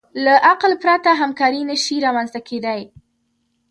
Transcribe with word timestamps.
له 0.23 0.33
عقل 0.49 0.71
پرته 0.83 1.09
همکاري 1.21 1.61
نهشي 1.69 1.95
رامنځ 2.05 2.29
ته 2.35 2.39
کېدی. 2.47 2.81